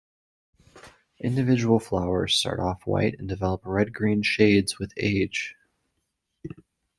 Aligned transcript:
Individual 1.19 1.79
flowers 1.79 2.35
start 2.35 2.59
off 2.59 2.87
white 2.87 3.13
and 3.19 3.29
develop 3.29 3.61
red-green 3.63 4.23
shades 4.23 4.79
with 4.79 4.91
age. 4.97 5.53